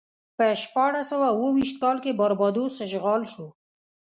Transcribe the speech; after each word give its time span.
په 0.37 0.45
شپاړس 0.61 1.05
سوه 1.11 1.27
اوه 1.35 1.49
ویشت 1.55 1.75
کال 1.83 1.97
کې 2.03 2.17
باربادوس 2.19 2.73
اشغال 2.85 3.21
شو. 3.33 3.47